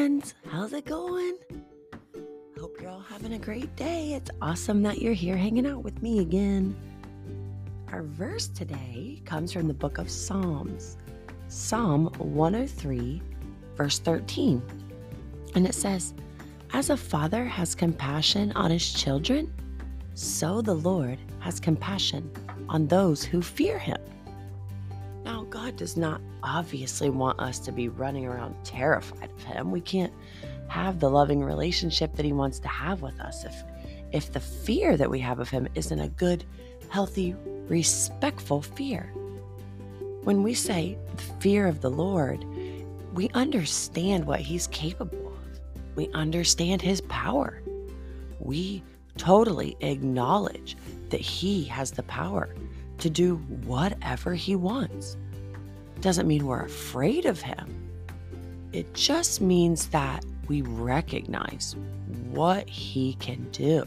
friends. 0.00 0.34
How's 0.50 0.72
it 0.72 0.86
going? 0.86 1.36
Hope 2.58 2.80
you're 2.80 2.88
all 2.88 3.04
having 3.06 3.34
a 3.34 3.38
great 3.38 3.76
day. 3.76 4.14
It's 4.14 4.30
awesome 4.40 4.82
that 4.84 5.02
you're 5.02 5.12
here 5.12 5.36
hanging 5.36 5.66
out 5.66 5.84
with 5.84 6.00
me 6.00 6.20
again. 6.20 6.74
Our 7.92 8.04
verse 8.04 8.48
today 8.48 9.20
comes 9.26 9.52
from 9.52 9.68
the 9.68 9.74
book 9.74 9.98
of 9.98 10.08
Psalms, 10.08 10.96
Psalm 11.48 12.06
103, 12.16 13.20
verse 13.76 13.98
13. 13.98 14.62
And 15.54 15.66
it 15.66 15.74
says, 15.74 16.14
As 16.72 16.88
a 16.88 16.96
father 16.96 17.44
has 17.44 17.74
compassion 17.74 18.52
on 18.52 18.70
his 18.70 18.94
children, 18.94 19.52
so 20.14 20.62
the 20.62 20.76
Lord 20.76 21.18
has 21.40 21.60
compassion 21.60 22.30
on 22.70 22.86
those 22.86 23.22
who 23.22 23.42
fear 23.42 23.78
him. 23.78 23.99
God 25.62 25.76
does 25.76 25.94
not 25.94 26.22
obviously 26.42 27.10
want 27.10 27.38
us 27.38 27.58
to 27.58 27.70
be 27.70 27.90
running 27.90 28.24
around 28.24 28.54
terrified 28.64 29.30
of 29.30 29.42
him. 29.42 29.70
We 29.70 29.82
can't 29.82 30.12
have 30.68 31.00
the 31.00 31.10
loving 31.10 31.44
relationship 31.44 32.16
that 32.16 32.24
he 32.24 32.32
wants 32.32 32.58
to 32.60 32.68
have 32.68 33.02
with 33.02 33.20
us 33.20 33.44
if 33.44 33.54
if 34.10 34.32
the 34.32 34.40
fear 34.40 34.96
that 34.96 35.10
we 35.10 35.18
have 35.18 35.38
of 35.38 35.50
him 35.50 35.68
isn't 35.74 36.00
a 36.00 36.08
good, 36.08 36.44
healthy, 36.88 37.36
respectful 37.68 38.62
fear. 38.62 39.12
When 40.24 40.42
we 40.42 40.54
say 40.54 40.96
the 41.14 41.22
fear 41.40 41.68
of 41.68 41.82
the 41.82 41.90
Lord, 41.90 42.42
we 43.12 43.28
understand 43.34 44.26
what 44.26 44.40
he's 44.40 44.66
capable 44.68 45.26
of. 45.26 45.60
We 45.94 46.08
understand 46.14 46.80
his 46.80 47.02
power. 47.02 47.62
We 48.38 48.82
totally 49.18 49.76
acknowledge 49.80 50.78
that 51.10 51.20
he 51.20 51.64
has 51.64 51.90
the 51.90 52.04
power 52.04 52.54
to 52.96 53.10
do 53.10 53.36
whatever 53.66 54.34
he 54.34 54.56
wants. 54.56 55.18
Doesn't 56.00 56.26
mean 56.26 56.46
we're 56.46 56.64
afraid 56.64 57.26
of 57.26 57.40
him. 57.40 57.90
It 58.72 58.94
just 58.94 59.40
means 59.40 59.88
that 59.88 60.24
we 60.48 60.62
recognize 60.62 61.76
what 62.30 62.68
he 62.68 63.14
can 63.14 63.50
do. 63.50 63.84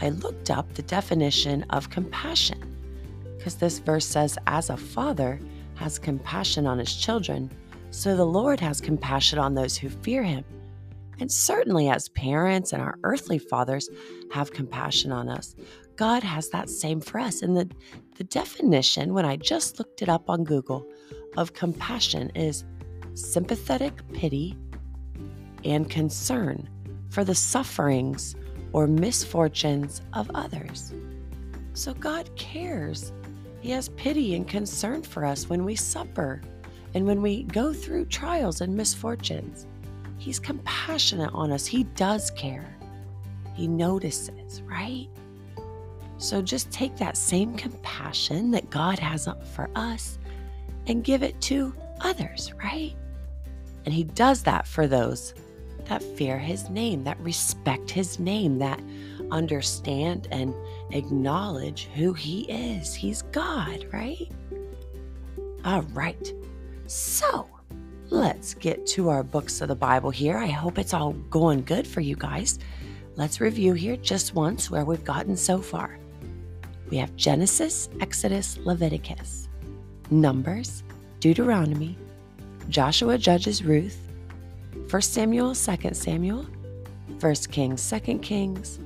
I 0.00 0.10
looked 0.10 0.50
up 0.50 0.72
the 0.74 0.82
definition 0.82 1.64
of 1.70 1.88
compassion 1.90 2.76
because 3.36 3.54
this 3.54 3.78
verse 3.78 4.04
says, 4.04 4.36
as 4.46 4.70
a 4.70 4.76
father 4.76 5.40
has 5.76 5.98
compassion 5.98 6.66
on 6.66 6.78
his 6.78 6.94
children, 6.94 7.50
so 7.90 8.16
the 8.16 8.26
Lord 8.26 8.60
has 8.60 8.80
compassion 8.80 9.38
on 9.38 9.54
those 9.54 9.76
who 9.76 9.88
fear 9.88 10.22
him. 10.22 10.44
And 11.18 11.30
certainly, 11.30 11.88
as 11.88 12.08
parents 12.10 12.72
and 12.72 12.82
our 12.82 12.98
earthly 13.02 13.38
fathers 13.38 13.88
have 14.32 14.52
compassion 14.52 15.12
on 15.12 15.28
us, 15.28 15.54
God 15.96 16.22
has 16.22 16.50
that 16.50 16.68
same 16.68 17.00
for 17.00 17.18
us. 17.18 17.42
And 17.42 17.56
the, 17.56 17.70
the 18.16 18.24
definition, 18.24 19.14
when 19.14 19.24
I 19.24 19.36
just 19.36 19.78
looked 19.78 20.02
it 20.02 20.08
up 20.08 20.28
on 20.28 20.44
Google, 20.44 20.86
of 21.36 21.54
compassion 21.54 22.30
is 22.34 22.64
sympathetic 23.14 23.94
pity 24.12 24.56
and 25.64 25.88
concern 25.88 26.68
for 27.08 27.24
the 27.24 27.34
sufferings 27.34 28.36
or 28.72 28.86
misfortunes 28.86 30.02
of 30.12 30.30
others. 30.34 30.92
So 31.72 31.94
God 31.94 32.34
cares. 32.36 33.12
He 33.60 33.70
has 33.70 33.88
pity 33.90 34.34
and 34.34 34.46
concern 34.46 35.02
for 35.02 35.24
us 35.24 35.48
when 35.48 35.64
we 35.64 35.76
suffer 35.76 36.42
and 36.94 37.06
when 37.06 37.22
we 37.22 37.44
go 37.44 37.72
through 37.72 38.06
trials 38.06 38.60
and 38.60 38.74
misfortunes. 38.74 39.66
He's 40.18 40.38
compassionate 40.38 41.32
on 41.32 41.52
us. 41.52 41.66
He 41.66 41.84
does 41.84 42.30
care. 42.30 42.76
He 43.54 43.68
notices, 43.68 44.62
right? 44.62 45.08
So 46.18 46.40
just 46.42 46.70
take 46.70 46.96
that 46.96 47.16
same 47.16 47.54
compassion 47.54 48.50
that 48.52 48.70
God 48.70 48.98
has 48.98 49.28
for 49.54 49.68
us 49.74 50.18
and 50.86 51.04
give 51.04 51.22
it 51.22 51.40
to 51.42 51.74
others, 52.00 52.52
right? 52.62 52.94
And 53.84 53.94
He 53.94 54.04
does 54.04 54.42
that 54.44 54.66
for 54.66 54.86
those 54.86 55.34
that 55.86 56.02
fear 56.02 56.38
His 56.38 56.68
name, 56.70 57.04
that 57.04 57.20
respect 57.20 57.90
His 57.90 58.18
name, 58.18 58.58
that 58.58 58.80
understand 59.30 60.28
and 60.30 60.54
acknowledge 60.90 61.88
who 61.94 62.12
He 62.12 62.42
is. 62.42 62.94
He's 62.94 63.22
God, 63.22 63.86
right? 63.92 64.30
All 65.64 65.82
right. 65.92 66.32
So, 66.86 67.48
let's 68.10 68.54
get 68.54 68.86
to 68.86 69.08
our 69.08 69.22
books 69.22 69.60
of 69.60 69.68
the 69.68 69.74
Bible 69.74 70.10
here. 70.10 70.36
I 70.36 70.46
hope 70.46 70.78
it's 70.78 70.94
all 70.94 71.12
going 71.30 71.62
good 71.62 71.86
for 71.86 72.00
you 72.00 72.16
guys. 72.16 72.58
Let's 73.16 73.40
review 73.40 73.72
here 73.72 73.96
just 73.96 74.34
once 74.34 74.70
where 74.70 74.84
we've 74.84 75.04
gotten 75.04 75.36
so 75.36 75.60
far. 75.60 75.98
We 76.90 76.98
have 76.98 77.16
Genesis, 77.16 77.88
Exodus, 78.00 78.58
Leviticus, 78.58 79.48
Numbers, 80.10 80.84
Deuteronomy, 81.20 81.96
Joshua 82.68 83.18
judges 83.18 83.64
Ruth, 83.64 83.98
1 84.90 85.02
Samuel, 85.02 85.54
2 85.54 85.94
Samuel, 85.94 86.46
1 87.20 87.34
Kings, 87.50 87.90
2 87.90 88.18
Kings, 88.18 88.78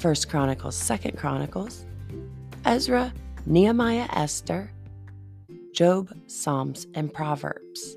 1 0.00 0.14
Chronicles, 0.28 0.88
2 0.88 1.12
Chronicles, 1.12 1.86
Ezra, 2.64 3.12
Nehemiah, 3.46 4.06
Esther, 4.12 4.70
Job, 5.72 6.12
Psalms, 6.26 6.86
and 6.94 7.12
Proverbs. 7.12 7.96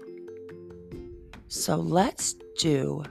So 1.55 1.77
let's 1.77 2.35
do, 2.59 3.05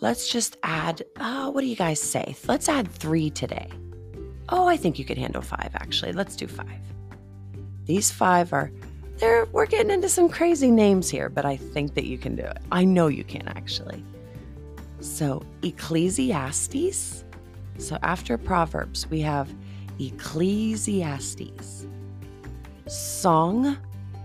let's 0.00 0.28
just 0.28 0.56
add, 0.64 1.02
uh, 1.20 1.52
what 1.52 1.60
do 1.60 1.68
you 1.68 1.76
guys 1.76 2.02
say? 2.02 2.34
Let's 2.48 2.68
add 2.68 2.90
three 2.90 3.30
today. 3.30 3.70
Oh, 4.48 4.66
I 4.66 4.76
think 4.76 4.98
you 4.98 5.04
could 5.04 5.18
handle 5.18 5.40
five, 5.40 5.70
actually. 5.74 6.12
Let's 6.12 6.34
do 6.34 6.48
five. 6.48 6.80
These 7.84 8.10
five 8.10 8.52
are, 8.52 8.72
they're, 9.18 9.46
we're 9.52 9.66
getting 9.66 9.92
into 9.92 10.08
some 10.08 10.28
crazy 10.28 10.70
names 10.70 11.08
here, 11.08 11.28
but 11.28 11.44
I 11.44 11.56
think 11.56 11.94
that 11.94 12.06
you 12.06 12.18
can 12.18 12.34
do 12.34 12.42
it. 12.42 12.58
I 12.72 12.84
know 12.84 13.06
you 13.06 13.22
can, 13.22 13.46
actually. 13.46 14.04
So, 14.98 15.44
Ecclesiastes. 15.62 17.24
So, 17.78 17.98
after 18.02 18.36
Proverbs, 18.36 19.08
we 19.08 19.20
have 19.20 19.54
Ecclesiastes. 20.00 21.86
Song 22.88 23.78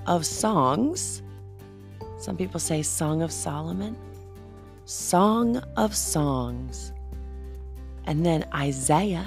of 0.08 0.26
Songs. 0.26 1.22
Some 2.22 2.38
people 2.38 2.59
say 2.59 2.84
Song 2.84 3.24
of 3.24 3.32
Solomon. 3.32 3.98
Song 4.86 5.58
of 5.76 5.96
Songs. 5.96 6.94
And 8.06 8.24
then 8.24 8.46
Isaiah 8.54 9.26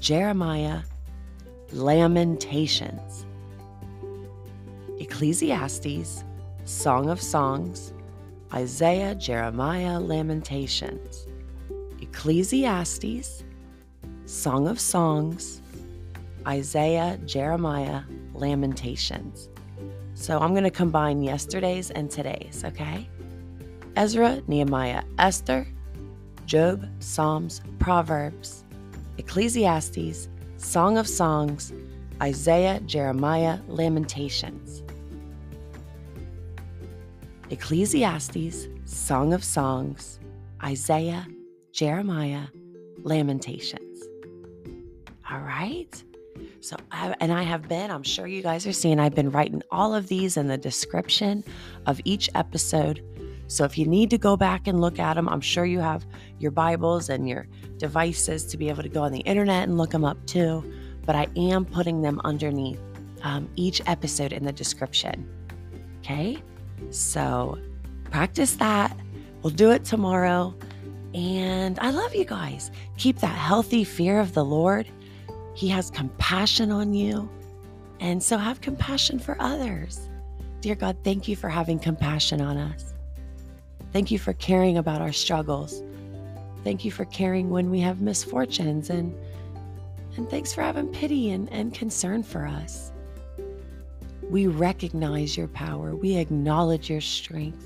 Jeremiah, 0.00 0.80
Lamentations, 1.72 3.26
Ecclesiastes, 4.98 6.24
Song 6.64 7.10
of 7.10 7.20
Songs, 7.20 7.92
Isaiah, 8.54 9.14
Jeremiah, 9.14 10.00
Lamentations, 10.00 11.26
Ecclesiastes, 12.00 13.44
Song 14.24 14.66
of 14.66 14.80
Songs, 14.80 15.60
Isaiah, 16.46 17.18
Jeremiah, 17.26 18.02
Lamentations. 18.32 19.50
So 20.20 20.38
I'm 20.38 20.50
going 20.50 20.64
to 20.64 20.70
combine 20.70 21.22
yesterday's 21.22 21.90
and 21.90 22.10
today's, 22.10 22.62
okay? 22.66 23.08
Ezra, 23.96 24.42
Nehemiah, 24.46 25.02
Esther, 25.18 25.66
Job, 26.44 26.86
Psalms, 26.98 27.62
Proverbs, 27.78 28.66
Ecclesiastes, 29.16 30.28
Song 30.58 30.98
of 30.98 31.08
Songs, 31.08 31.72
Isaiah, 32.20 32.80
Jeremiah, 32.80 33.60
Lamentations. 33.66 34.82
Ecclesiastes, 37.48 38.68
Song 38.84 39.32
of 39.32 39.42
Songs, 39.42 40.20
Isaiah, 40.62 41.26
Jeremiah, 41.72 42.44
Lamentations. 43.04 44.02
All 45.30 45.40
right. 45.40 46.04
So, 46.60 46.76
I, 46.90 47.14
and 47.20 47.32
I 47.32 47.42
have 47.42 47.68
been, 47.68 47.90
I'm 47.90 48.02
sure 48.02 48.26
you 48.26 48.42
guys 48.42 48.66
are 48.66 48.72
seeing, 48.72 49.00
I've 49.00 49.14
been 49.14 49.30
writing 49.30 49.62
all 49.70 49.94
of 49.94 50.08
these 50.08 50.36
in 50.36 50.46
the 50.46 50.58
description 50.58 51.42
of 51.86 52.00
each 52.04 52.28
episode. 52.34 53.02
So 53.46 53.64
if 53.64 53.78
you 53.78 53.86
need 53.86 54.10
to 54.10 54.18
go 54.18 54.36
back 54.36 54.66
and 54.66 54.80
look 54.80 54.98
at 54.98 55.14
them, 55.14 55.28
I'm 55.28 55.40
sure 55.40 55.64
you 55.64 55.80
have 55.80 56.06
your 56.38 56.50
Bibles 56.50 57.08
and 57.08 57.28
your 57.28 57.48
devices 57.78 58.44
to 58.46 58.58
be 58.58 58.68
able 58.68 58.82
to 58.82 58.88
go 58.88 59.02
on 59.02 59.12
the 59.12 59.20
internet 59.20 59.68
and 59.68 59.78
look 59.78 59.90
them 59.90 60.04
up 60.04 60.24
too. 60.26 60.62
But 61.06 61.16
I 61.16 61.28
am 61.34 61.64
putting 61.64 62.02
them 62.02 62.20
underneath 62.24 62.78
um, 63.22 63.48
each 63.56 63.80
episode 63.86 64.32
in 64.32 64.44
the 64.44 64.52
description. 64.52 65.28
Okay? 65.98 66.42
So 66.90 67.58
practice 68.04 68.56
that. 68.56 68.96
We'll 69.42 69.50
do 69.50 69.70
it 69.70 69.84
tomorrow. 69.84 70.54
And 71.14 71.78
I 71.80 71.90
love 71.90 72.14
you 72.14 72.24
guys. 72.24 72.70
Keep 72.98 73.18
that 73.20 73.36
healthy 73.36 73.82
fear 73.82 74.20
of 74.20 74.34
the 74.34 74.44
Lord. 74.44 74.86
He 75.54 75.68
has 75.68 75.90
compassion 75.90 76.70
on 76.70 76.94
you. 76.94 77.28
And 78.00 78.22
so 78.22 78.38
have 78.38 78.60
compassion 78.60 79.18
for 79.18 79.36
others. 79.40 80.08
Dear 80.60 80.74
God, 80.74 80.96
thank 81.04 81.28
you 81.28 81.36
for 81.36 81.48
having 81.48 81.78
compassion 81.78 82.40
on 82.40 82.56
us. 82.56 82.94
Thank 83.92 84.10
you 84.10 84.18
for 84.18 84.32
caring 84.34 84.78
about 84.78 85.02
our 85.02 85.12
struggles. 85.12 85.82
Thank 86.64 86.84
you 86.84 86.90
for 86.90 87.04
caring 87.06 87.50
when 87.50 87.70
we 87.70 87.80
have 87.80 88.00
misfortunes 88.00 88.90
and 88.90 89.14
and 90.16 90.28
thanks 90.28 90.52
for 90.52 90.62
having 90.62 90.88
pity 90.88 91.30
and, 91.30 91.50
and 91.52 91.72
concern 91.72 92.22
for 92.22 92.44
us. 92.46 92.92
We 94.28 94.48
recognize 94.48 95.36
your 95.36 95.48
power. 95.48 95.94
We 95.94 96.16
acknowledge 96.16 96.90
your 96.90 97.00
strength. 97.00 97.64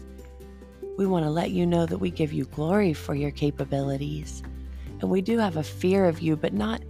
We 0.96 1.06
want 1.06 1.25
to 1.25 1.31
let 1.31 1.50
you 1.50 1.66
know 1.66 1.86
that 1.86 1.98
we 1.98 2.10
give 2.10 2.32
you 2.32 2.44
glory 2.44 2.92
for 2.92 3.14
your 3.14 3.31
capabilities. 3.31 4.42
And 5.00 5.10
we 5.10 5.20
do 5.20 5.38
have 5.38 5.56
a 5.56 5.62
fear 5.62 6.04
of 6.04 6.20
you, 6.20 6.36
but 6.36 6.52
not 6.52 6.82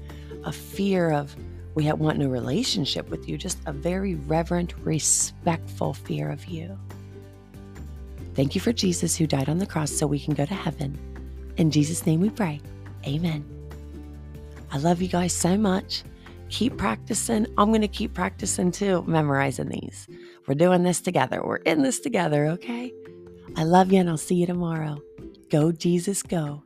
a 0.44 0.52
fear 0.52 1.10
of 1.10 1.34
we 1.74 1.90
want 1.90 2.22
a 2.22 2.28
relationship 2.28 3.08
with 3.10 3.28
you, 3.28 3.36
just 3.36 3.58
a 3.66 3.72
very 3.72 4.14
reverent, 4.14 4.74
respectful 4.84 5.92
fear 5.92 6.30
of 6.30 6.44
you. 6.46 6.78
Thank 8.34 8.54
you 8.54 8.60
for 8.60 8.72
Jesus 8.72 9.16
who 9.16 9.26
died 9.26 9.48
on 9.48 9.58
the 9.58 9.66
cross 9.66 9.90
so 9.90 10.06
we 10.06 10.20
can 10.20 10.34
go 10.34 10.44
to 10.44 10.54
heaven. 10.54 10.96
In 11.56 11.70
Jesus' 11.70 12.06
name 12.06 12.20
we 12.20 12.30
pray. 12.30 12.60
Amen. 13.06 13.44
I 14.70 14.78
love 14.78 15.02
you 15.02 15.08
guys 15.08 15.32
so 15.32 15.56
much. 15.56 16.02
Keep 16.48 16.76
practicing. 16.76 17.46
I'm 17.58 17.70
going 17.70 17.80
to 17.80 17.88
keep 17.88 18.14
practicing 18.14 18.70
too, 18.70 19.02
memorizing 19.06 19.68
these. 19.68 20.08
We're 20.46 20.54
doing 20.54 20.82
this 20.82 21.00
together. 21.00 21.44
We're 21.44 21.56
in 21.56 21.82
this 21.82 22.00
together, 22.00 22.46
okay? 22.46 22.92
I 23.56 23.64
love 23.64 23.92
you 23.92 24.00
and 24.00 24.08
I'll 24.08 24.16
see 24.16 24.36
you 24.36 24.46
tomorrow. 24.46 25.00
Go, 25.48 25.72
Jesus, 25.72 26.22
go. 26.22 26.62